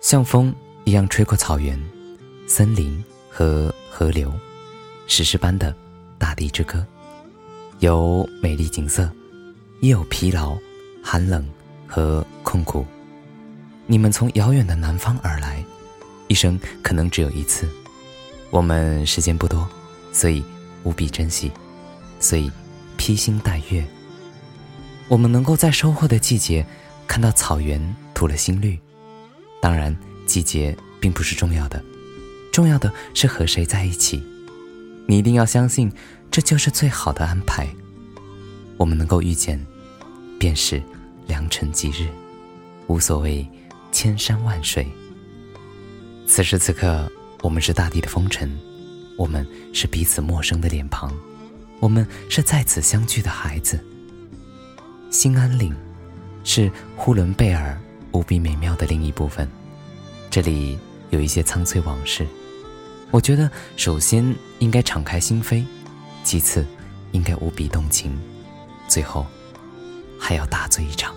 [0.00, 0.54] 像风
[0.84, 1.78] 一样吹过草原、
[2.46, 4.32] 森林和河流，
[5.08, 5.74] 史诗般的
[6.18, 6.86] 大地之歌，
[7.80, 9.10] 有美丽景色，
[9.80, 10.56] 也有疲劳、
[11.02, 11.44] 寒冷
[11.86, 12.86] 和困苦。
[13.86, 15.64] 你们从遥远的南方而来，
[16.28, 17.68] 一生可能只有一次。
[18.50, 19.68] 我们时间不多，
[20.12, 20.44] 所以
[20.84, 21.50] 务必珍惜，
[22.20, 22.50] 所以
[22.96, 23.84] 披星戴月。
[25.08, 26.64] 我们能够在收获的季节
[27.06, 28.78] 看到草原吐了新绿。
[29.60, 31.82] 当然，季节并不是重要的，
[32.52, 34.22] 重要的是和谁在一起。
[35.06, 35.90] 你一定要相信，
[36.30, 37.68] 这就是最好的安排。
[38.76, 39.64] 我们能够遇见，
[40.38, 40.82] 便是
[41.26, 42.08] 良辰吉日，
[42.86, 43.46] 无所谓
[43.90, 44.86] 千山万水。
[46.26, 47.10] 此时此刻。
[47.40, 48.50] 我们是大地的风尘，
[49.16, 51.14] 我们是彼此陌生的脸庞，
[51.78, 53.78] 我们是在此相聚的孩子。
[55.08, 55.72] 兴安岭，
[56.42, 57.80] 是呼伦贝尔
[58.18, 59.48] 无比美妙的另一部分。
[60.28, 60.76] 这里
[61.10, 62.26] 有一些苍翠往事，
[63.12, 65.64] 我觉得首先应该敞开心扉，
[66.24, 66.66] 其次
[67.12, 68.18] 应该无比动情，
[68.88, 69.24] 最后
[70.18, 71.14] 还要大醉一场。